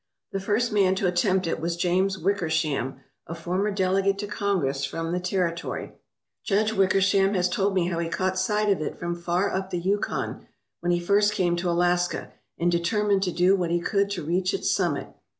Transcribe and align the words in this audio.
The 0.31 0.39
first 0.39 0.73
man 0.73 0.95
to 0.95 1.05
attempt 1.05 1.45
it 1.45 1.59
was 1.59 1.75
James 1.75 2.17
Wickersham, 2.17 3.01
a 3.27 3.35
former 3.35 3.69
delegate 3.69 4.17
to 4.17 4.25
Congress 4.27 4.83
from 4.83 5.11
the 5.11 5.19
territory. 5.19 5.91
Judge 6.43 6.73
Wicker 6.73 6.99
sham 6.99 7.35
has 7.35 7.47
told 7.47 7.75
me 7.75 7.87
how 7.89 7.99
he 7.99 8.09
caught 8.09 8.39
sight 8.39 8.69
of 8.71 8.81
it 8.81 8.97
from 8.97 9.13
far 9.15 9.53
up 9.53 9.69
the 9.69 9.77
Yukon 9.77 10.47
when 10.79 10.91
he 10.91 10.99
first 10.99 11.33
came 11.35 11.55
to 11.57 11.69
Alaska, 11.69 12.31
and 12.57 12.71
determined 12.71 13.21
to 13.21 13.31
do 13.31 13.55
what 13.55 13.69
he 13.69 13.79
could 13.79 14.09
to 14.09 14.25
reach 14.25 14.55
its 14.55 14.71
summit. 14.75 15.09